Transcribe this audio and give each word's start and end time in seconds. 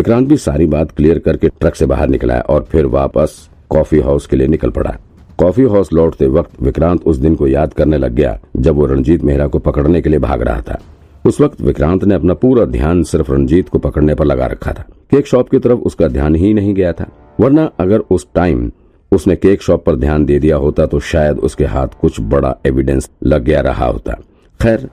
विक्रांत 0.00 0.28
भी 0.28 0.36
सारी 0.36 0.66
बात 0.66 0.90
क्लियर 0.90 1.18
करके 1.18 1.48
ट्रक 1.60 1.74
से 1.74 1.86
बाहर 1.86 2.08
निकला 2.08 2.38
और 2.50 2.62
फिर 2.62 2.86
वापस 2.86 3.32
कॉफ़ी 3.70 3.98
हाउस 4.00 4.26
के 4.26 4.36
लिए 4.36 4.46
निकल 4.46 4.70
पड़ा 4.70 4.94
कॉफ़ी 5.38 5.64
हाउस 5.64 5.92
लौटते 5.92 6.26
वक्त 6.28 6.62
विक्रांत 6.62 7.02
उस 7.06 7.16
दिन 7.16 7.34
को 7.34 7.46
याद 7.46 7.74
करने 7.74 7.98
लग 7.98 8.12
गया, 8.12 8.38
जब 8.56 8.76
वो 8.76 8.86
रणजीत 8.86 9.24
मेहरा 9.24 9.46
को 9.46 9.58
पकड़ने 9.58 10.00
के 10.00 10.10
लिए 10.10 10.18
भाग 10.18 10.42
रहा 10.42 10.60
था। 10.60 10.78
उस 11.24 11.40
वक्त 11.40 11.60
विक्रांत 11.60 12.04
ने 12.04 12.14
अपना 12.14 12.34
पूरा 12.34 12.64
ध्यान 12.64 13.02
सिर्फ़ 13.02 13.30
रणजीत 13.32 13.68
को 13.68 13.78
पकड़ने 13.78 14.14
पर 14.14 14.24
लगा 14.24 14.46
रखा 14.46 14.72
था। 14.72 14.86
केक 15.10 15.26
शॉप 15.26 15.50
की 15.50 15.58
तरफ़ 15.58 15.80
उसका 15.80 16.08
ध्यान 16.08 16.34
ही 16.34 16.54
नहीं 16.54 16.74
गया 16.74 16.92
था, 16.92 17.06
वरना 17.40 17.70
अगर 17.80 18.04
उस 18.10 18.26
टाइम 18.34 18.70
उसने 19.12 19.36
केक 19.36 19.62
शॉप 19.62 19.84
पर 19.84 19.96
ध्यान 19.96 20.24
दे 20.24 20.38
दिया 20.38 20.56
होता 20.56 20.86
तो 20.86 21.00
शायद 21.04 21.38
उसके 21.40 21.64
हाथ 21.66 22.00
कुछ 22.00 22.20
बड़ा 22.30 22.56
एविडेंस 22.66 23.10
लग 23.24 23.44
गया 23.44 23.60
रहा 23.60 23.86
होता। 23.86 24.20
खैर, 24.60 24.88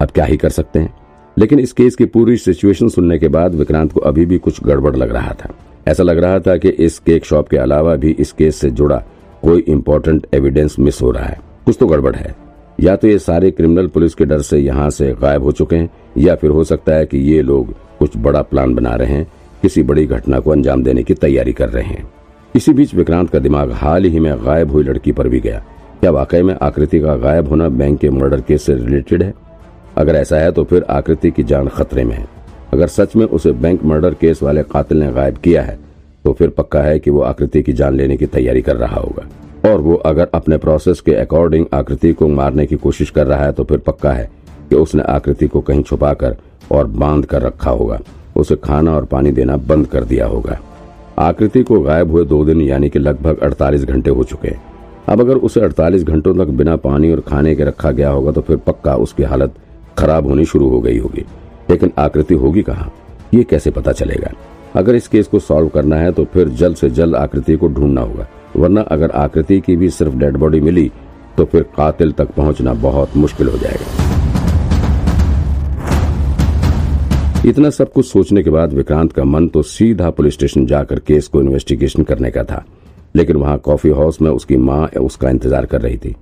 अब 0.00 0.10
क्या 0.10 0.24
ही 0.24 0.36
कर 0.36 0.50
सकते 0.50 0.78
हैं? 0.78 0.94
लेकिन 1.38 1.60
इस 1.60 1.72
केस 1.72 1.96
की 1.96 2.04
पूरी 2.04 2.36
सिचुएशन 2.36 2.88
सुनने 2.88 3.18
के 3.18 3.28
बाद 3.28 3.54
विक्रांत 3.54 3.92
को 3.92 4.00
अभी 4.00 4.26
भी 4.26 4.38
कुछ 4.38 4.64
गड़बड़ 4.64 4.96
लग 4.96 5.12
रहा 5.12 5.32
था। 5.32 5.54
ऐसा 5.88 6.02
लग 6.02 6.18
रहा 6.18 6.38
था 6.38 6.56
कि 6.56 6.68
इस 6.68 6.98
केक 6.98 7.24
शॉप 7.24 7.48
के 7.48 7.56
अलावा 7.56 7.96
भी 7.96 8.10
इस 8.10 8.32
केस 8.32 8.56
से 8.56 8.70
जुड़ा 8.70 9.02
कोई 9.42 9.60
इम्पोर्टेंट 9.60 10.26
एविडेंस 10.34 10.76
मिस 10.78 11.02
हो 11.02 11.10
रहा 11.10 11.24
है। 11.24 11.40
कुछ 11.66 11.76
तो 11.80 11.86
गड़बड़ 11.86 12.16
है। 12.16 12.34
या 12.80 12.96
तो 12.96 13.08
ये 13.08 13.18
सारे 13.18 13.50
क्रिमिनल 13.50 13.86
पुलिस 13.86 14.14
के 14.14 14.24
डर 14.24 14.40
से 14.40 14.58
यहाँ 14.58 14.90
से 14.90 15.12
गायब 15.12 15.42
हो 15.42 15.52
चुके 15.52 15.76
हैं, 15.76 15.90
या 16.18 16.34
फिर 16.34 16.50
हो 16.50 16.64
सकता 16.64 16.94
है 16.94 17.06
कि 17.06 17.18
ये 17.18 17.42
लोग 17.42 17.74
कुछ 17.98 18.16
बड़ा 18.16 18.42
प्लान 18.42 18.74
बना 18.74 18.94
रहे 18.94 19.14
हैं, 19.14 19.32
किसी 19.62 19.82
बड़ी 19.82 20.06
घटना 20.06 20.40
को 20.40 20.50
अंजाम 20.50 20.82
देने 20.82 21.02
की 21.02 21.14
तैयारी 21.14 21.52
कर 21.52 21.68
रहे 21.68 21.84
हैं। 21.84 22.12
इसी 22.56 22.72
बीच 22.72 22.94
विक्रांत 22.94 23.30
का 23.30 23.38
दिमाग 23.38 23.72
हाल 23.72 24.04
ही 24.04 24.20
में 24.20 24.46
गायब 24.46 24.70
हुई 24.70 24.84
लड़की 24.84 25.12
पर 25.12 25.28
भी 25.28 25.40
गया। 25.40 25.64
क्या 26.00 26.10
वाकई 26.10 26.42
में 26.42 26.56
आकृति 26.62 27.00
का 27.00 27.16
गायब 27.16 27.48
होना 27.48 27.68
बैंक 27.68 28.00
के 28.00 28.10
मर्डर 28.10 28.40
केस 28.40 28.62
से 28.62 28.74
रिलेटेड 28.74 29.22
है? 29.22 29.34
अगर 29.96 30.14
ऐसा 30.14 30.36
है 30.36 30.52
तो 30.52 30.64
फिर 30.64 30.84
आकृति 30.90 31.30
की 31.30 31.42
जान 31.42 31.68
खतरे 31.68 32.04
में 32.04 32.14
है। 32.16 32.26
अगर 32.72 32.86
सच 32.86 33.16
में 33.16 33.24
उसे 33.26 33.52
बैंक 33.52 33.84
मर्डर 33.84 34.14
केस 34.14 34.42
वाले 34.42 34.62
कातिल 34.62 34.98
ने 34.98 35.10
गायब 35.12 35.36
किया 35.36 35.62
है 35.62 35.78
तो 36.24 36.32
फिर 36.32 36.48
पक्का 36.48 36.82
है 36.82 36.98
कि 36.98 37.10
वो 37.10 37.20
आकृति 37.20 37.62
की 37.62 37.72
जान 37.72 37.94
लेने 37.94 38.16
की 38.16 38.26
तैयारी 38.26 38.62
कर 38.62 38.76
रहा 38.76 39.00
होगा। 39.00 39.70
और 39.70 39.80
वो 39.80 39.94
अगर 39.96 40.28
अपने 40.34 40.56
प्रोसेस 40.56 41.00
के 41.00 41.14
अकॉर्डिंग 41.14 41.66
आकृति 41.74 42.12
को 42.12 42.28
मारने 42.28 42.66
की 42.66 42.76
कोशिश 42.76 43.10
कर 43.10 43.26
रहा 43.26 43.44
है 43.44 43.52
तो 43.52 43.64
फिर 43.64 43.78
पक्का 43.78 44.12
है 44.12 44.30
कि 44.70 44.76
उसने 44.76 45.02
आकृति 45.02 45.48
को 45.48 45.60
कहीं 45.60 45.82
छुपाकर 45.82 46.36
और 46.72 46.86
बाँध 46.86 47.26
कर 47.26 47.42
रखा 47.42 47.70
होगा। 47.70 48.00
उसे 48.36 48.56
खाना 48.56 48.92
और 48.92 49.04
पानी 49.04 49.32
देना 49.32 49.56
बंद 49.56 49.86
कर 49.86 50.04
दिया 50.04 50.26
होगा। 50.26 50.58
आकृति 51.18 51.62
को 51.62 51.80
गायब 51.80 52.10
हुए 52.10 52.24
दो 52.24 52.44
दिन 52.44 52.60
यानी 52.60 52.88
कि 52.90 52.98
लगभग 52.98 53.38
48 53.42 53.84
घंटे 53.84 54.10
हो 54.10 54.24
चुके 54.24 54.48
हैं। 54.48 54.62
अब 55.08 55.20
अगर 55.20 55.36
उसे 55.36 55.60
48 55.60 56.04
घंटों 56.04 56.34
तक 56.34 56.50
बिना 56.52 56.76
पानी 56.76 57.12
और 57.12 57.20
खाने 57.20 57.54
के 57.54 57.64
रखा 57.64 57.90
गया 57.90 58.10
होगा 58.10 58.32
तो 58.32 58.40
फिर 58.40 58.56
पक्का 58.56 58.94
उसकी 58.96 59.22
हालत 59.22 59.54
खराब 59.98 60.26
होनी 60.26 60.44
शुरू 60.44 60.68
हो 60.68 60.80
गई 60.80 60.98
होगी। 60.98 61.24
लेकिन 61.70 61.92
आकृति 61.98 62.34
होगी 62.34 62.62
कहा? 62.62 62.90
ये 63.34 63.42
कैसे 63.44 63.70
पता 63.70 63.92
चलेगा? 63.92 64.30
अगर 64.76 64.94
इस 64.94 65.08
केस 65.08 65.26
को 65.26 65.38
सॉल्व 65.40 65.68
करना 65.68 65.96
है 65.96 66.12
तो 66.12 66.24
फिर 66.24 66.48
जल्द 66.50 66.76
से 66.76 66.90
जल्द 66.90 67.16
आकृति 67.16 67.56
को 67.56 67.68
ढूंढना 67.68 68.00
होगा। 68.00 68.26
वरना 68.56 68.80
अगर 68.82 69.10
आकृति 69.16 69.60
की 69.60 69.76
भी 69.76 69.90
सिर्फ़ 69.90 70.14
डेड 70.14 70.36
बॉडी 70.36 70.60
मिली 70.60 70.90
तो 71.36 71.44
फिर 71.44 71.62
कातिल 71.76 72.12
तक 72.12 72.30
पहुँचना 72.32 72.74
बहुत 72.80 73.16
मुश्किल 73.16 73.48
हो 73.48 73.58
जाएगा। 73.58 74.00
इतना 77.48 77.70
सब 77.70 77.92
कुछ 77.92 78.06
सोचने 78.06 78.42
के 78.42 78.50
बाद 78.50 78.72
विक्रांत 78.72 79.12
का 79.12 79.24
मन 79.24 79.48
तो 79.48 79.62
सीधा 79.62 80.10
पुलिस 80.10 80.34
स्टेशन 80.34 80.66
जाकर 80.66 80.98
केस 80.98 81.28
को 81.28 81.40
इन्वेस्टिगेशन 81.42 82.02
करने 82.02 82.30
का 82.30 82.44
था। 82.44 82.64
लेकिन 83.16 83.36
वहाँ 83.36 83.56
कॉफ़ी 83.58 83.90
हाउस 83.90 84.20
में 84.22 84.30
उसकी 84.30 84.56
माँ 84.58 84.86
उसका 85.00 85.30
इंतज़ार 85.30 85.66
कर 85.66 85.80
रही 85.80 85.96
थी। 85.96 86.14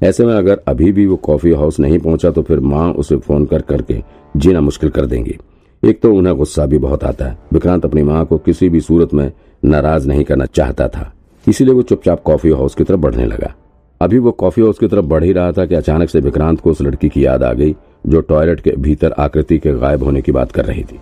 ऐसे 0.00 0.24
में 0.24 0.34
अगर 0.34 0.60
अभी 0.68 0.92
भी 0.92 1.06
वो 1.06 1.16
कॉफ़ी 1.16 1.52
हाउस 1.52 1.80
नहीं 1.80 1.98
पहुँचा 1.98 2.30
तो 2.30 2.42
फिर 2.42 2.60
माँ 2.60 2.92
उसे 2.92 3.16
फ़ोन 3.16 3.44
कर, 3.46 3.62
करके 3.62 4.02
जीना 4.36 4.60
मुश्किल 4.60 4.90
कर 4.90 5.06
देंगी। 5.06 5.36
एक 5.82 6.00
तो 6.00 6.14
उन्हें 6.14 6.36
गुस्सा 6.36 6.66
भी 6.66 6.78
बहुत 6.78 7.04
आता 7.04 7.24
है। 7.24 7.38
विक्रांत 7.52 7.84
अपनी 7.84 8.02
माँ 8.02 8.24
को 8.26 8.38
किसी 8.38 8.68
भी 8.68 8.80
सूरत 8.80 9.14
में 9.14 9.32
नाराज़ 9.64 10.08
नहीं 10.08 10.24
करना 10.24 10.46
चाहता 10.46 10.88
था। 10.88 11.12
इसीलिए 11.48 11.74
वो 11.74 11.82
चुपचाप 11.82 12.22
कॉफ़ी 12.22 12.50
हाउस 12.50 12.74
की 12.74 12.84
तरफ़ 12.84 13.00
बढ़ने 13.00 13.26
लगा। 13.26 13.54
अभी 14.00 14.18
वो 14.18 14.32
कॉफ़ी 14.32 14.62
हाउस 14.62 14.78
की 14.78 14.88
तरफ़ 14.88 15.04
बढ़ 15.04 15.24
ही 15.24 15.32
रहा 15.32 15.52
था 15.52 15.66
कि 15.66 15.74
अचानक 15.74 16.10
से 16.10 16.20
विक्रांत 16.20 16.60
को 16.60 16.70
उस 16.70 16.82
लड़की 16.82 17.08
की 17.08 17.26
याद 17.26 17.42
आ 17.42 17.52
गई, 17.52 17.76
जो 18.06 18.20
टॉयलेट 18.20 18.60
के 18.60 18.70
भीतर 18.70 19.12
आकृति 19.12 19.58
के 19.58 19.72
गायब 19.72 20.02
होने 20.02 20.22
की 20.22 20.32
बात 20.32 20.52
कर 20.52 20.64
रही 20.64 20.82
थी। 20.82 20.98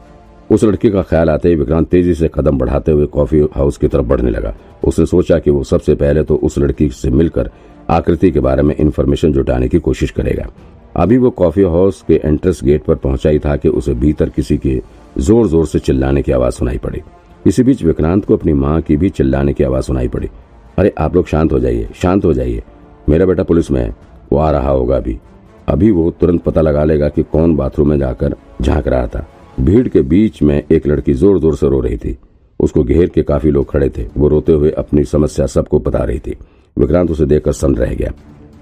उस 0.54 0.64
लड़की 0.64 0.90
का 0.90 1.02
ख्याल 1.02 1.30
आते 1.30 1.48
ही 1.48 1.54
विक्रांत 1.54 1.88
तेज़ी 1.88 2.14
से 2.14 2.28
कदम 2.34 2.58
बढ़ाते 2.58 2.92
हुए 2.92 3.06
कॉफ़ी 3.06 3.40
हाउस 3.54 3.76
की 3.76 3.88
तरफ़ 3.88 4.06
बढ़ने 4.06 4.30
लगा। 4.30 4.54
उसने 4.84 5.06
सोचा 5.06 5.38
कि 5.38 5.50
वो 5.50 5.62
सबसे 5.64 5.94
पहले 5.94 6.22
तो 6.22 6.36
उस 6.36 6.58
लड़की 6.58 6.88
से 6.88 7.10
मिलकर 7.10 7.50
आकृति 7.90 8.30
के 8.30 8.40
बारे 8.40 8.62
में 8.62 8.74
इन्फॉर्मेशन 8.76 9.32
जुटाने 9.32 9.68
की 9.68 9.78
कोशिश 9.78 10.10
करेगा। 10.10 10.46
अभी 10.96 11.18
वो 11.18 11.30
कॉफ़ी 11.30 11.62
हाउस 11.62 12.02
के 12.08 12.20
एंट्रेंस 12.24 12.62
गेट 12.64 12.84
पर 12.84 12.94
पहुँचा 12.94 13.30
ही 13.30 13.38
था 13.38 13.56
कि 13.56 13.68
उसे 13.68 13.94
भीतर 13.94 14.28
किसी 14.28 14.56
के 14.56 14.80
ज़ोर 15.18 15.48
ज़ोर 15.48 15.66
से 15.66 15.78
चिल्लाने 15.78 16.22
की 16.22 16.32
आवाज़ 16.32 16.54
सुनाई 16.54 16.78
पड़ी। 16.78 17.00
इसी 17.46 17.62
बीच 17.62 17.82
विक्रांत 17.84 18.24
को 18.24 18.36
अपनी 18.36 18.52
माँ 18.52 18.80
की 18.80 18.96
भी 18.96 19.10
चिल्लाने 19.10 19.52
की 19.52 19.64
आवाज़ 19.64 19.84
सुनाई 19.84 20.08
पड़ी। 20.08 20.28
अरे, 20.78 20.94
आप 20.98 21.16
लोग 21.16 21.26
शांत 21.26 21.52
हो 21.52 21.58
जाइए, 21.58 21.88
शांत 21.94 22.24
हो 22.24 22.32
जाइए। 22.32 22.62
मेरा 23.08 23.26
बेटा 23.26 23.42
पुलिस 23.42 23.70
में 23.70 23.80
है, 23.80 23.94
वो 24.32 24.38
आ 24.38 24.50
रहा 24.50 24.70
होगा 24.70 24.96
अभी। 24.96 25.18
अभी 25.68 25.90
वो 25.90 26.10
तुरंत 26.10 26.42
पता 26.42 26.60
लगा 26.60 26.84
लेगा 26.84 27.08
कि 27.08 27.22
कौन 27.22 27.56
बाथरूम 27.56 27.88
में 27.88 27.98
जाकर 27.98 28.34
झाँक 28.62 28.88
रहा 28.88 29.06
था। 29.06 29.26
भीड़ 29.58 29.88
के 29.88 30.00
बीच 30.02 30.42
में 30.42 30.62
एक 30.62 30.86
लड़की 30.86 31.12
ज़ोर 31.14 31.38
ज़ोर 31.40 31.56
से 31.56 31.68
रो 31.68 31.80
रही 31.80 31.96
थी। 31.96 32.16
उसको 32.60 32.82
घेर 32.84 33.08
के 33.08 33.22
काफ़ी 33.22 33.50
लोग 33.50 33.70
खड़े 33.70 33.88
थे। 33.88 34.06
वो 34.16 34.28
रोते 34.28 34.52
हुए 34.52 34.70
अपनी 34.70 35.04
समस्या 35.04 35.46
सबको 35.46 35.78
बता 35.78 36.04
रही 36.04 36.18
थी। 36.18 36.36
विक्रांत 36.76 37.10
उसे 37.10 37.26
देखकर 37.26 37.52
सन 37.52 37.74
रह 37.74 37.94
गया। 37.94 38.12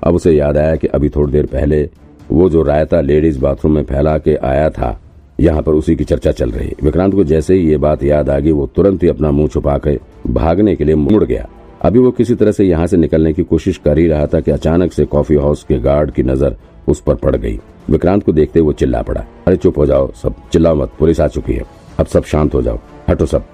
अब 0.02 0.14
उसे 0.14 0.32
याद 0.32 0.56
आया 0.56 0.76
कि 0.76 0.86
अभी 0.88 1.08
थोड़ी 1.08 1.32
देर 1.32 1.46
पहले 1.46 1.88
वो 2.30 2.48
जो 2.50 2.62
रायता 2.62 3.00
लेडीज़ 3.00 3.38
बाथरूम 3.40 3.74
में 3.74 3.82
फैला 3.84 4.16
के 4.18 4.34
आया 4.36 4.68
था, 4.70 4.98
यहाँ 5.38 5.62
पर 5.62 5.72
उसी 5.72 5.94
की 5.96 6.04
चर्चा 6.04 6.32
चल 6.32 6.50
रही। 6.50 6.74
विक्रांत 6.82 7.14
को 7.14 7.24
जैसे 7.24 7.54
ही 7.54 7.68
ये 7.70 7.76
बात 7.76 8.02
याद 8.04 8.30
आ 8.30 8.38
गई, 8.38 8.50
वो 8.50 8.66
तुरंत 8.66 9.02
ही 9.02 9.08
अपना 9.08 9.30
मुँह 9.30 9.48
छुपा 9.48 9.76
के 9.78 9.98
भागने 10.28 10.74
के 10.76 10.84
लिए 10.84 10.94
मुड़ 10.94 11.24
गया। 11.24 11.48
अभी 11.82 11.98
वो 11.98 12.10
किसी 12.10 12.34
तरह 12.34 12.52
से 12.52 12.64
यहाँ 12.64 12.86
से 12.86 12.96
निकलने 12.96 13.32
की 13.32 13.42
कोशिश 13.44 13.78
कर 13.84 13.98
ही 13.98 14.06
रहा 14.06 14.26
था 14.26 14.40
कि 14.40 14.50
अचानक 14.50 14.92
से 14.92 15.04
कॉफ़ी 15.06 15.36
हाउस 15.36 15.64
के 15.64 15.78
गार्ड 15.80 16.10
की 16.10 16.22
नज़र 16.22 16.56
उस 16.88 17.00
पर 17.00 17.14
पड़ 17.14 17.36
गई। 17.36 17.58
विक्रांत 17.90 18.22
को 18.22 18.32
देखते 18.32 18.60
वो 18.60 18.72
चिल्ला 18.72 19.02
पड़ा, 19.02 19.24
अरे 19.46 19.56
चुप 19.56 19.78
हो 19.78 19.86
जाओ, 19.86 20.10
सब 20.12 20.34
चिल्ला 20.52 20.74
मत, 20.74 20.92
पुलिस 20.98 21.20
आ 21.20 21.26
चुकी 21.26 21.52
है। 21.52 21.64
अब 21.98 22.06
सब 22.06 22.24
शांत 22.24 22.54
हो 22.54 22.62
जाओ, 22.62 22.78
हटो 23.08 23.26
सब। 23.26 23.44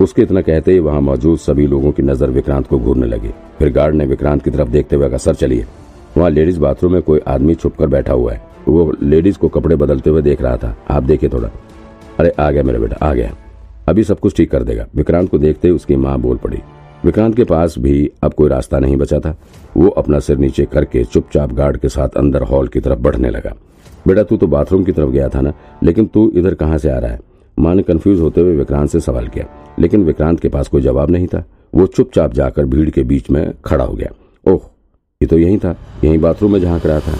उसके 0.00 0.22
इतना 0.22 0.40
कहते 0.40 0.72
ही 0.72 0.78
वहाँ 0.78 1.00
मौजूद 1.00 1.38
सभी 1.38 1.66
लोगों 1.66 1.92
की 1.92 2.02
नज़र 2.02 2.30
विक्रांत 2.30 2.66
को 2.66 2.78
घूरने 2.78 3.06
लगी। 3.06 3.30
फिर 3.58 3.72
गार्ड 3.72 3.94
ने 3.94 4.06
विक्रांत 4.06 4.42
की 4.42 4.50
तरफ़ 4.50 4.68
देखते 4.68 4.96
हुए 4.96 5.08
कहा, 5.08 5.18
सर, 5.18 5.34
चलिए। 5.34 5.66
वहाँ 6.16 6.30
लेडीज़ 6.30 6.60
बाथरूम 6.60 6.92
में 6.92 7.02
कोई 7.02 7.20
आदमी 7.26 7.54
छुप 7.54 7.82
बैठा 7.82 8.12
हुआ 8.12 8.32
है। 8.32 8.42
वो 8.68 8.92
लेडीज़ 9.02 9.38
को 9.38 9.48
कपड़े 9.48 9.76
बदलते 9.76 10.10
हुए 10.10 10.22
देख 10.22 10.42
रहा 10.42 10.56
था। 10.56 10.76
आप 10.90 11.02
देखिए 11.02 11.30
थोड़ा। 11.30 11.48
अरे, 12.18 12.32
आ 12.40 12.50
गया 12.50 12.62
मेरा 12.62 12.78
बेटा, 12.78 12.96
आ 13.02 13.12
गया। 13.14 13.32
अभी 13.88 14.04
सब 14.04 14.18
कुछ 14.20 14.36
ठीक 14.36 14.50
कर 14.50 14.62
देगा। 14.62 14.86
विक्रांत 14.96 15.30
को 15.30 15.38
देखते 15.38 15.68
ही 15.68 15.74
उसकी 15.74 15.96
माँ 15.96 16.18
बोल 16.18 16.36
पड़ी 16.36 16.58
विक्रांत 17.04 17.36
के 17.36 17.44
पास 17.44 17.74
भी 17.78 18.10
अब 18.22 18.34
कोई 18.34 18.48
रास्ता 18.48 18.78
नहीं 18.78 18.96
बचा 18.96 19.18
था। 19.18 19.36
वो 19.76 19.88
अपना 19.88 20.18
सिर 20.18 20.36
नीचे 20.36 20.64
करके 20.64 21.04
चुपचाप 21.04 21.52
गार्ड 21.52 21.76
के 21.76 21.88
साथ 21.88 22.08
अंदर 22.08 22.42
हॉल 22.42 22.68
की 22.68 22.80
तरफ़ 22.80 22.98
बढ़ने 22.98 23.30
लगा। 23.30 23.54
बेटा, 24.08 24.22
तू 24.22 24.36
तो 24.36 24.46
बाथरूम 24.46 24.84
की 24.84 24.92
तरफ़ 24.92 25.10
गया 25.10 25.28
था 25.28 25.40
ना? 25.40 25.52
लेकिन 25.82 26.06
तू 26.06 26.30
इधर 26.30 26.54
कहाँ 26.54 26.78
से 26.78 26.90
आ 26.90 26.98
रहा 26.98 27.10
है? 27.10 27.20
माँ 27.58 27.74
ने 27.74 27.82
कंफ्यूज 27.82 28.20
होते 28.20 28.40
हुए 28.40 28.56
विक्रांत 28.56 28.90
से 28.90 29.00
सवाल 29.00 29.28
किया। 29.28 29.44
लेकिन 29.78 30.04
विक्रांत 30.04 30.40
के 30.40 30.48
पास 30.48 30.68
कोई 30.68 30.82
जवाब 30.82 31.10
नहीं 31.10 31.26
था। 31.26 31.44
वो 31.74 31.86
चुपचाप 31.86 32.32
जाकर 32.32 32.64
भीड़ 32.64 32.90
के 32.90 33.02
बीच 33.02 33.30
में 33.30 33.52
खड़ा 33.64 33.84
हो 33.84 33.94
गया। 33.94 34.08
ओह, 34.52 34.60
ये 35.22 35.26
तो 35.26 35.38
यही 35.38 35.58
था। 35.58 35.76
यही 36.04 36.18
बाथरूम 36.18 36.52
में 36.52 36.60
झाँक 36.60 36.86
रहा 36.86 37.00
था। 37.00 37.12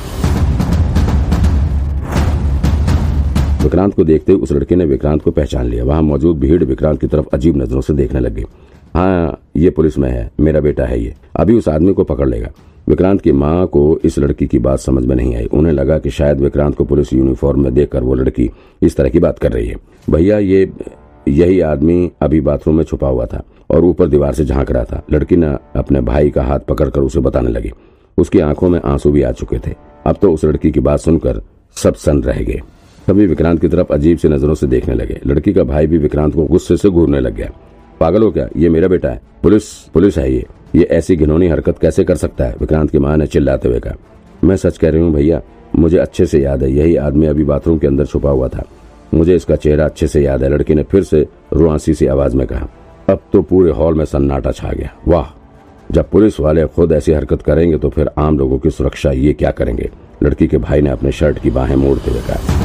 विक्रांत 3.63 3.95
को 3.95 4.05
देखते 4.05 4.33
हुए 4.33 4.43
उस 4.43 4.53
लड़के 4.53 4.77
ने 4.77 4.85
विक्रांत 4.85 5.23
को 5.23 5.31
पहचान 5.31 5.67
लिया। 5.67 5.85
वहाँ 5.85 6.03
मौजूद 6.03 6.39
भीड़ 6.39 6.65
विक्रांत 6.65 7.01
की 7.01 7.07
तरफ़ 7.07 7.27
अजीब 7.33 7.57
नज़रों 7.57 7.81
से 7.81 7.93
देखने 7.93 8.21
लगी 8.21 8.45
हाँ 8.99 9.41
ये 9.57 9.71
पुलिस 9.71 9.99
में 9.99 10.11
है, 10.11 10.31
मेरा 10.41 10.61
बेटा 10.61 10.85
है 10.85 11.03
ये। 11.03 11.15
अभी 11.37 11.55
उस 11.55 11.69
आदमी 11.69 11.93
को 11.93 12.05
पकड़ 12.05 12.29
लेगा। 12.29 12.49
विक्रांत 12.89 13.21
की 13.21 13.33
माँ 13.33 13.67
को 13.67 14.01
इस 14.05 14.19
लड़की 14.19 14.47
की 14.47 14.59
बात 14.59 14.79
समझ 14.79 15.05
में 15.05 15.17
नहीं 15.17 15.37
आई। 15.37 15.45
उन्हें 15.45 15.73
लगा 15.73 15.99
कि 15.99 16.11
शायद 16.11 16.41
विक्रांत 16.41 16.77
को 16.77 16.85
पुलिस 16.85 17.13
यूनिफॉर्म 17.13 17.63
में 17.63 17.75
देखकर 17.75 18.03
वो 18.03 18.15
लड़की 18.15 18.51
इस 18.83 18.97
तरह 18.97 19.09
की 19.09 19.19
बात 19.19 19.39
कर 19.39 19.53
रही 19.53 19.69
है। 19.69 19.77
भैया, 20.11 20.39
ये, 20.39 20.73
यही 21.29 21.61
आदमी 21.61 22.11
अभी 22.21 22.41
बाथरूम 22.41 22.77
में 22.77 22.85
छुपा 22.85 23.09
हुआ 23.09 23.27
था 23.27 23.43
और 23.71 23.85
ऊपर 23.85 24.09
दीवार 24.09 24.33
से 24.33 24.45
झाँक 24.45 24.71
रहा 24.71 24.85
था। 24.85 25.05
लड़की 25.13 25.37
ने 25.37 25.47
अपने 25.77 26.01
भाई 26.01 26.31
का 26.31 26.43
हाथ 26.43 26.61
पकड़कर 26.61 27.01
उसे 27.01 27.21
बताने 27.21 27.49
लगी। 27.49 27.71
उसकी 28.19 28.41
आँखों 28.41 28.69
में 28.69 28.81
आँसू 28.85 29.11
भी 29.11 29.23
आ 29.23 29.33
चुके 29.33 29.59
थे। 29.59 29.75
अब 30.07 30.17
तो 30.23 30.33
उस 30.33 30.45
लड़की 30.45 30.71
की 30.71 30.81
बात 30.81 30.99
सुनकर 30.99 31.43
सब 31.73 31.95
सन 31.95 32.23
रह 32.23 32.43
गए। 32.43 32.61
सभी 33.07 33.27
विक्रांत 33.27 33.61
की 33.61 33.69
तरफ़ 33.69 33.93
अजीब 33.93 34.19
से 34.19 34.29
नज़रों 34.29 34.55
से 34.55 34.67
देखने 34.67 34.95
लगे। 34.95 35.21
लड़की 35.27 35.53
का 35.53 35.63
भाई 35.63 35.87
भी 35.87 35.99
विक्रांत 35.99 36.35
को 36.35 36.45
गुस्से 36.45 36.77
से 36.77 36.91
घूरने 36.91 37.21
लग 37.21 37.35
गया। 37.35 37.51
पागल 38.01 38.23
हो 38.23 38.31
क्या 38.31 38.47
ये 38.57 38.69
मेरा 38.69 38.89
बेटा 38.89 39.09
है। 39.09 39.21
पुलिस 39.43 39.65
पुलिस 39.95 40.19
है 40.19 40.33
ये। 40.33 40.45
ये 40.75 40.85
ऐसी 40.93 41.17
घिनौनी 41.17 41.47
हरकत 41.49 41.79
कैसे 41.79 42.05
कर 42.05 42.17
सकता 42.17 42.45
है? 42.45 42.55
विक्रांत 42.61 42.91
की 42.91 42.99
माँ 42.99 43.17
ने 43.17 43.27
चिल्लाते 43.27 43.69
हुए 43.69 43.79
कहा, 43.81 43.95
मैं 44.45 44.57
सच 44.57 44.79
कह 44.79 44.91
रही 44.91 45.03
हूँ 45.03 45.13
भैया, 45.13 45.41
मुझे 45.75 45.99
अच्छे 45.99 46.27
से 46.27 46.41
याद 46.41 46.63
है। 46.63 46.71
यही 46.73 46.97
आदमी 46.99 47.27
अभी 47.27 47.45
बाथरूम 47.45 47.79
के 47.79 47.87
अंदर 47.87 48.07
छुपा 48.07 48.31
हुआ 48.31 48.49
था। 48.49 48.65
मुझे 49.15 49.35
इसका 49.37 49.57
चेहरा 49.57 49.85
अच्छे 49.85 50.07
से 50.07 50.23
याद 50.23 50.43
है। 50.43 50.49
लड़की 50.49 50.75
ने 50.75 50.83
फिर 50.83 51.03
से 51.05 51.27
रुआसी 51.53 51.95
सी 51.95 52.07
आवाज़ 52.07 52.37
में 52.37 52.47
कहा, 52.47 52.69
अब 53.09 53.21
तो 53.33 53.43
पूरे 53.43 53.73
हॉल 53.73 53.95
में 53.95 54.05
सन्नाटा 54.05 54.51
छा 54.53 54.73
गया। 54.73 54.95
वाह! 55.09 55.27
जब 55.91 56.09
पुलिस 56.11 56.41
वाले 56.41 56.67
खुद 56.67 56.93
ऐसी 56.93 57.13
हरकत 57.13 57.43
करेंगे 57.43 57.79
तो 57.79 57.89
फिर 57.91 58.11
आम 58.19 58.39
लोगों 58.39 58.59
की 58.59 58.71
सुरक्षा 58.71 59.11
ये 59.13 59.33
क्या 59.33 59.51
करेंगे? 59.53 59.91
लड़की 60.23 60.47
के 60.47 60.59
भाई 60.59 60.81
ने 60.81 60.91
अपने 60.91 61.13
शर्ट 61.13 61.39
की 61.39 61.51
बाहें 61.51 61.77
मोड़ते 61.77 62.11
हुए 62.11 62.21
कहा, 62.21 62.57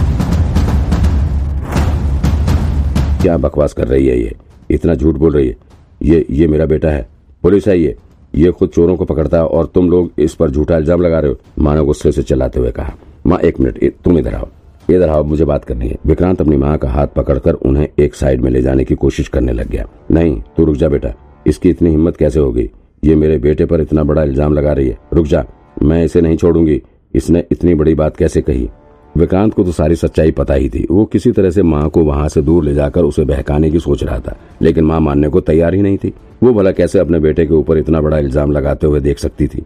क्या 3.21 3.37
बकवास 3.39 3.73
कर 3.73 3.87
रही 3.87 4.07
है 4.07 4.19
ये? 4.19 4.35
इतना 4.73 4.95
झूठ 4.95 5.15
बोल 5.15 5.31
रही 5.31 5.47
है। 5.47 5.55
ये 6.01 6.25
ये 6.29 6.47
मेरा 6.47 6.65
बेटा 6.65 6.89
है। 6.89 7.07
पुलिस 7.43 7.67
है 7.67 7.79
ये। 7.79 7.95
ये 8.33 8.51
खुद 8.51 8.69
चोरों 8.69 8.95
को 8.95 9.05
पकड़ता 9.05 9.37
है 9.37 9.43
और 9.45 9.65
तुम 9.65 9.89
लोग 9.89 10.11
इस 10.19 10.33
पर 10.35 10.49
झूठा 10.49 10.77
इल्ज़ाम 10.77 11.01
लगा 11.01 11.19
रहे 11.19 11.31
हो। 11.31 11.37
माँ 11.59 11.75
ने 11.75 11.83
गुस्से 11.85 12.11
से 12.11 12.23
चलाते 12.23 12.59
हुए 12.59 12.71
कहा, 12.71 12.93
माँ, 13.27 13.39
एक 13.39 13.59
मिनट 13.59 13.93
तुम 14.03 14.17
इधर 14.17 14.35
आओ। 14.35 14.47
इधर 14.89 15.09
आओ, 15.09 15.23
मुझे 15.23 15.45
बात 15.45 15.65
करनी 15.65 15.87
है। 15.87 15.97
विक्रांत 16.05 16.41
अपनी 16.41 16.57
माँ 16.57 16.77
का 16.77 16.89
हाथ 16.89 17.07
पकड़कर 17.07 17.53
उन्हें 17.53 17.87
एक 17.99 18.15
साइड 18.15 18.41
में 18.41 18.49
ले 18.51 18.61
जाने 18.61 18.83
की 18.83 18.95
कोशिश 18.95 19.27
करने 19.27 19.53
लग 19.53 19.69
गया। 19.69 19.85
नहीं, 20.11 20.35
तू 20.57 20.65
रुक 20.65 20.75
जा 20.75 20.89
बेटा। 20.89 21.13
इसकी 21.47 21.69
इतनी 21.69 21.89
हिम्मत 21.89 22.17
कैसे 22.17 22.39
हो 22.39 22.51
गई 22.51 22.69
ये 23.03 23.15
मेरे 23.15 23.37
बेटे 23.37 23.65
पर 23.65 23.81
इतना 23.81 24.03
बड़ा 24.03 24.23
इल्ज़ाम 24.23 24.53
लगा 24.53 24.73
रही 24.73 24.87
है। 24.87 24.97
रुक 25.13 25.25
जा। 25.25 25.45
मैं 25.83 26.03
इसे 26.03 26.21
नहीं 26.21 26.37
छोड़ूँगी। 26.37 26.81
इसने 27.13 27.43
इतनी 27.51 27.73
बड़ी 27.73 27.93
बात 27.95 28.17
कैसे 28.17 28.41
कही? 28.41 28.69
विक्रांत 29.15 29.53
को 29.53 29.63
तो 29.63 29.71
सारी 29.71 29.95
सच्चाई 29.95 30.31
पता 30.31 30.53
ही 30.53 30.69
थी। 30.69 30.85
वो 30.91 31.05
किसी 31.05 31.31
तरह 31.31 31.49
से 31.49 31.63
माँ 31.63 31.89
को 31.89 32.03
वहाँ 32.03 32.27
से 32.29 32.41
दूर 32.41 32.63
ले 32.63 32.73
जाकर 32.73 33.03
उसे 33.03 33.23
बहकाने 33.25 33.69
की 33.71 33.79
सोच 33.79 34.03
रहा 34.03 34.19
था, 34.19 34.35
लेकिन 34.61 34.83
माँ 34.83 34.99
मानने 34.99 35.29
को 35.29 35.41
तैयार 35.41 35.73
ही 35.73 35.81
नहीं 35.81 35.97
थी। 35.97 36.13
वो 36.43 36.53
भला 36.53 36.71
कैसे 36.71 36.99
अपने 36.99 37.19
बेटे 37.19 37.45
के 37.45 37.53
ऊपर 37.53 37.77
इतना 37.77 38.01
बड़ा 38.01 38.17
इल्ज़ाम 38.17 38.51
लगाते 38.51 38.87
हुए 38.87 38.99
देख 38.99 39.19
सकती 39.19 39.47
थी? 39.47 39.63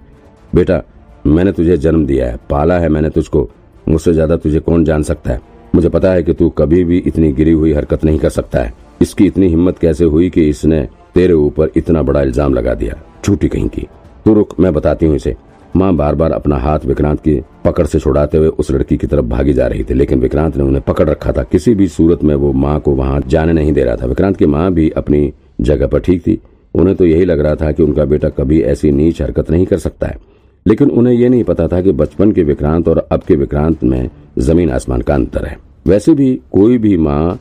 बेटा, 0.54 0.82
मैंने 1.28 1.52
तुझे 1.52 1.78
जन्म 1.78 2.06
दिया 2.06 2.28
है, 2.28 2.40
पाला 2.50 2.80
है 2.80 2.90
मैंने 2.90 3.10
तुझको, 3.10 3.50
मुझसे 3.90 4.14
ज़्यादा 4.14 4.38
तुझे 4.38 4.60
कौन 4.60 4.84
जान 4.86 5.04
सकता 5.04 5.32
है? 5.32 5.42
मुझे 5.76 5.90
पता 5.90 6.12
है 6.12 6.24
कि 6.24 6.34
तू 6.34 6.50
कभी 6.50 6.84
भी 6.84 6.98
इतनी 6.98 7.32
गिरी 7.32 7.52
हुई 7.52 7.74
हरकत 7.74 8.04
नहीं 8.06 8.20
कर 8.20 8.30
सकता 8.30 8.60
है। 8.60 8.74
इसकी 9.02 9.26
इतनी 9.26 9.48
हिम्मत 9.48 9.78
कैसे 9.78 10.06
हुई 10.06 10.30
कि 10.30 10.48
इसने 10.50 10.88
तेरे 11.16 11.34
ऊपर 11.34 11.72
इतना 11.78 12.02
बड़ा 12.02 12.22
इल्ज़ाम 12.22 12.54
लगा 12.54 12.74
दिया? 12.74 12.96
झूठी 13.26 13.48
कहीं 13.48 13.68
की। 13.68 13.88
तू 14.26 14.34
रुक, 14.34 14.60
मैं 14.60 14.74
बताती 14.74 15.06
हूँ 15.06 15.16
इसे। 15.16 15.36
माँ 15.76 15.94
बार 15.96 16.16
बार 16.16 16.32
अपना 16.32 16.58
हाथ 16.58 16.86
विक्रांत 16.86 17.20
की 17.20 17.40
पकड़ 17.66 17.86
से 17.86 18.00
छुड़ाते 18.00 18.38
हुए 18.38 18.48
उस 18.50 18.72
लड़की 18.72 18.98
की 18.98 19.08
तरफ़ 19.08 19.26
भागी 19.26 19.54
जा 19.54 19.68
रही 19.68 19.84
थी, 19.84 19.94
लेकिन 19.94 20.20
विक्रांत 20.20 20.58
ने 20.58 20.64
उन्हें 20.64 20.82
पकड़ 20.82 21.10
रखा 21.10 21.32
था। 21.32 21.44
किसी 21.44 21.74
भी 21.76 21.88
सूरत 21.88 22.24
में 22.24 22.34
वो 22.36 22.52
माँ 22.54 22.80
को 22.80 22.92
वहाँ 22.92 23.22
जाने 23.28 23.54
नहीं 23.54 23.74
दे 23.74 23.84
रहा 23.84 23.96
था। 23.96 24.06
विक्रांत 24.06 24.38
की 24.38 24.46
माँ 24.46 24.72
भी 24.74 24.90
अपनी 24.90 25.32
जगह 25.62 25.88
पर 25.88 26.00
ठीक 26.00 26.22
थी। 26.28 26.40
उन्हें 26.76 26.96
तो 26.98 27.06
यही 27.06 27.26
लग 27.26 27.40
रहा 27.40 27.56
था 27.56 27.72
कि 27.72 27.84
उनका 27.84 28.06
बेटा 28.06 28.30
कभी 28.30 28.62
ऐसी 28.64 28.92
नीच 28.92 29.22
हरकत 29.22 29.52
नहीं 29.52 29.66
कर 29.66 29.78
सकता 29.78 30.08
है। 30.08 30.18
लेकिन 30.66 30.90
उन्हें 30.90 31.14
यह 31.14 31.30
नहीं 31.30 31.44
पता 31.44 31.68
था 31.68 31.82
कि 31.82 31.92
बचपन 31.92 32.32
के 32.32 32.44
विक्रांत 32.44 32.88
और 32.88 33.08
अब 33.12 33.22
के 33.22 33.36
विक्रांत 33.36 33.84
में 33.84 34.10
ज़मीन 34.40 34.70
आसमान 34.70 35.02
का 35.02 35.14
अंतर 35.16 35.46
है। 35.46 35.58
वैसे 35.88 36.14
भी 36.14 36.34
कोई 36.52 36.78
भी 36.78 36.98
माँ 36.98 37.40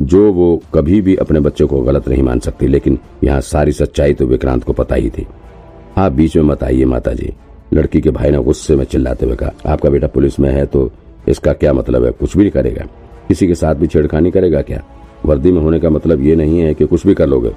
जो 0.00 0.30
वो 0.32 0.62
कभी 0.74 1.00
भी 1.00 1.16
अपने 1.16 1.40
बच्चे 1.40 1.64
को 1.64 1.80
गलत 1.80 2.08
नहीं 2.08 2.22
मान 2.22 2.38
सकती, 2.38 2.66
लेकिन 2.66 2.98
यहाँ 3.24 3.40
सारी 3.40 3.72
सच्चाई 3.72 4.14
तो 4.14 4.26
विक्रांत 4.26 4.64
को 4.64 4.72
पता 4.72 4.94
ही 4.94 5.10
थी। 5.10 5.26
आप 5.98 6.12
बीच 6.12 6.36
में 6.36 6.42
मत 6.42 6.62
आइए 6.64 6.84
माता 6.84 7.12
जी 7.12 7.32
लड़की 7.72 8.00
के 8.00 8.10
भाई 8.10 8.30
ने 8.30 8.38
गुस्से 8.38 8.76
में 8.76 8.84
चिल्लाते 8.84 9.26
हुए 9.26 9.36
कहा, 9.36 9.50
आपका 9.66 9.90
बेटा 9.90 10.06
पुलिस 10.06 10.38
में 10.40 10.50
है 10.50 10.64
तो 10.66 10.90
इसका 11.28 11.52
क्या 11.52 11.72
मतलब 11.72 12.04
है? 12.04 12.10
कुछ 12.10 12.36
भी 12.36 12.42
नहीं 12.42 12.52
करेगा। 12.52 12.84
किसी 13.28 13.46
के 13.46 13.54
साथ 13.54 13.74
भी 13.74 13.86
छेड़खानी 13.86 14.30
करेगा 14.30 14.62
क्या? 14.62 14.82
वर्दी 15.26 15.52
में 15.52 15.60
होने 15.60 15.80
का 15.80 15.90
मतलब 15.90 16.22
ये 16.22 16.36
नहीं 16.36 16.60
है 16.60 16.74
कि 16.74 16.86
कुछ 16.86 17.06
भी 17.06 17.14
कर 17.14 17.26
लोगे। 17.26 17.52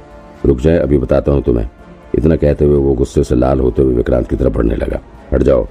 रुक 0.46 0.60
जाए, 0.60 0.78
अभी 0.78 0.98
बताता 0.98 1.32
हूँ 1.32 1.44
तुम्हें। 1.44 1.68
इतना 2.16 2.36
कहते 2.36 2.66
हुए 2.66 2.78
वो 2.78 2.94
गुस्से 2.94 3.24
से 3.24 3.36
लाल 3.36 3.60
होते 3.60 3.82
हुए 3.82 3.94
विक्रांत 3.94 4.28
की 4.30 4.36
तरफ़ 4.36 4.54
बढ़ने 4.54 4.76
लगा। 4.76 5.00
हट 5.34 5.44
जाओ। 5.44 5.68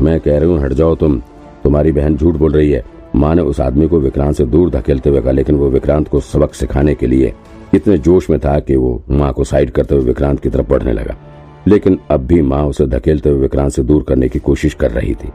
मैं 0.00 0.18
कह 0.20 0.38
रही 0.38 0.48
हूँ, 0.48 0.58
हट 0.60 0.72
जाओ 0.72 0.94
तुम। 0.94 1.20
तुम्हारी 1.64 1.92
बहन 1.92 2.16
झूठ 2.16 2.34
बोल 2.34 2.52
रही 2.52 2.70
है। 2.70 2.82
माँ 3.16 3.34
ने 3.34 3.42
उस 3.42 3.60
आदमी 3.60 3.86
को 3.88 4.00
विक्रांत 4.00 4.36
से 4.36 4.44
दूर 4.44 4.70
धकेलते 4.70 5.10
हुए 5.10 5.20
कहा, 5.20 5.32
लेकिन 5.32 5.56
वो 5.56 5.68
विक्रांत 5.68 6.08
को 6.08 6.20
सबक 6.20 6.54
सिखाने 6.54 6.94
के 6.94 7.06
लिए 7.06 7.32
इतने 7.74 7.98
जोश 7.98 8.28
में 8.30 8.38
था 8.40 8.58
कि 8.58 8.76
वो 8.76 9.02
माँ 9.10 9.32
को 9.32 9.44
साइड 9.44 9.70
करते 9.70 9.94
हुए 9.94 10.04
विक्रांत 10.04 10.40
की 10.40 10.50
तरफ़ 10.50 10.68
बढ़ने 10.68 10.92
लगा। 10.92 11.16
लेकिन 11.68 11.98
अब 12.10 12.26
भी 12.26 12.40
माँ 12.42 12.62
उसे 12.66 12.86
धकेलते 12.86 13.30
हुए 13.30 13.40
विक्रांत 13.40 13.72
से 13.72 13.82
दूर 13.82 14.02
करने 14.02 14.28
की 14.28 14.38
कोशिश 14.38 14.74
कर 14.74 14.90
रही 14.90 15.14
थी। 15.14 15.28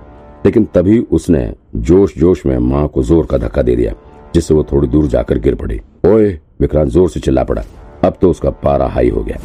लेकिन 0.45 0.65
तभी 0.65 0.99
उसने 1.11 1.41
जोश 1.77 2.17
जोश 2.17 2.45
में 2.45 2.57
माँ 2.57 2.87
को 2.87 3.03
ज़ोर 3.03 3.25
का 3.25 3.37
धक्का 3.37 3.61
दे 3.61 3.75
दिया, 3.75 3.93
जिससे 4.33 4.53
वो 4.53 4.63
थोड़ी 4.63 4.87
दूर 4.87 5.07
जाकर 5.07 5.39
गिर 5.39 5.55
पड़ी। 5.55 5.79
ओए, 6.05 6.29
विक्रांत 6.59 6.89
ज़ोर 6.89 7.09
से 7.09 7.19
चिल्ला 7.19 7.43
पड़ा। 7.43 7.63
अब 8.03 8.17
तो 8.21 8.29
उसका 8.29 8.49
पारा 8.49 8.87
हाई 8.87 9.09
हो 9.09 9.23
गया। 9.23 9.39